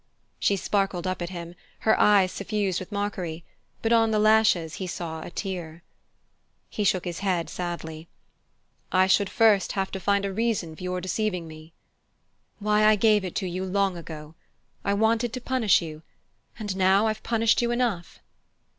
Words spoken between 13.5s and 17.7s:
long ago. I wanted to punish you and now I've punished you